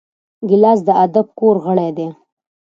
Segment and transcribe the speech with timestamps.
[0.49, 2.07] ګیلاس د ادب د کور غړی دی.